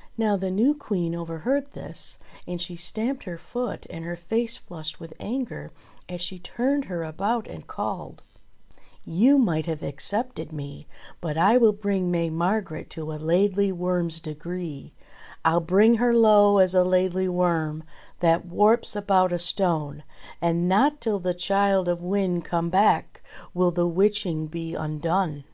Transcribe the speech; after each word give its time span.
'* 0.00 0.04
Now 0.16 0.36
the 0.38 0.50
new 0.50 0.72
Queen 0.74 1.14
overheard 1.14 1.72
this, 1.72 2.16
and 2.48 2.58
she 2.62 2.76
stamped 2.76 3.24
her 3.24 3.36
foot 3.36 3.86
and 3.90 4.06
her 4.06 4.16
face 4.16 4.56
flushed 4.56 4.98
with 4.98 5.12
anger 5.20 5.70
as 6.08 6.22
she 6.22 6.38
turned 6.38 6.86
her 6.86 7.04
about 7.04 7.46
and 7.46 7.66
called: 7.66 8.22
"You 9.04 9.36
might 9.36 9.66
have 9.66 9.82
excepted 9.82 10.50
me, 10.50 10.86
But 11.20 11.36
I 11.36 11.58
will 11.58 11.74
bring 11.74 12.10
May 12.10 12.30
Margret 12.30 12.88
to 12.92 13.12
a 13.12 13.20
Laidly 13.20 13.70
Worm's 13.70 14.18
degree; 14.18 14.94
I'll 15.44 15.60
bring 15.60 15.96
her 15.96 16.14
low 16.16 16.56
as 16.56 16.74
a 16.74 16.82
Laidly 16.82 17.28
Worm 17.28 17.84
That 18.20 18.46
warps 18.46 18.96
about 18.96 19.30
a 19.30 19.38
stone. 19.38 20.04
And 20.40 20.70
not 20.70 21.02
till 21.02 21.18
the 21.18 21.34
Childe 21.34 21.88
of 21.88 22.00
Wynde 22.00 22.46
come 22.46 22.70
back 22.70 23.20
Will 23.52 23.70
the 23.72 23.86
witching 23.86 24.46
be 24.46 24.74
undone." 24.74 25.44